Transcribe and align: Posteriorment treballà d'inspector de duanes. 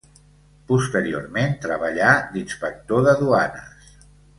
Posteriorment 0.71 1.55
treballà 1.67 2.11
d'inspector 2.35 3.09
de 3.11 3.19
duanes. 3.25 3.99